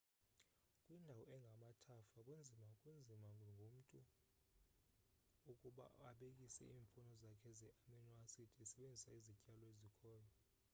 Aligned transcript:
kwindawo 0.83 1.23
engamathafa 1.35 2.15
kunzima 2.27 2.67
kunzima 2.81 3.27
ngomntu 3.49 3.97
ukuba 5.51 5.85
abekise 6.09 6.63
iimfuno 6.67 7.11
zakhe 7.23 7.49
ze-amino-acid 7.59 8.49
esebenzisa 8.63 9.09
izityalo 9.19 9.63
ezikhoyo 9.73 10.31